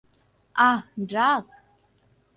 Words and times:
আহ, 0.55 0.79
ড্রাক? 1.09 1.45